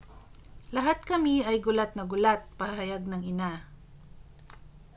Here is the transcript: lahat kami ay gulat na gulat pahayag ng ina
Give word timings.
lahat 0.75 0.99
kami 1.11 1.35
ay 1.49 1.57
gulat 1.65 1.91
na 1.93 2.03
gulat 2.11 2.41
pahayag 2.59 3.03
ng 3.07 3.21
ina 3.31 3.51